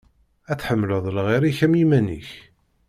[0.51, 2.29] Ad tḥemmleḍ lɣir-ik am yiman-ik.